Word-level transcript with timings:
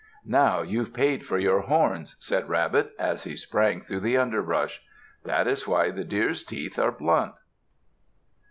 "Now 0.25 0.63
you've 0.63 0.95
paid 0.95 1.27
for 1.27 1.37
your 1.37 1.59
horns," 1.59 2.15
said 2.19 2.49
Rabbit 2.49 2.91
as 2.97 3.23
he 3.23 3.35
sprang 3.35 3.81
through 3.81 3.99
the 3.99 4.17
underbrush. 4.17 4.81
That 5.25 5.45
is 5.45 5.67
why 5.67 5.91
the 5.91 6.03
Deer's 6.03 6.43
teeth 6.43 6.79
are 6.79 6.91
blunt. 6.91 7.35